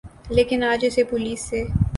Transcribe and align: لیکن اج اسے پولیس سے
لیکن 0.35 0.59
اج 0.69 0.81
اسے 0.85 1.03
پولیس 1.11 1.39
سے 1.49 1.59